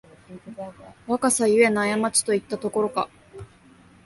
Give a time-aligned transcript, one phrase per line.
[1.05, 3.07] 若さゆえのあやまちといったところか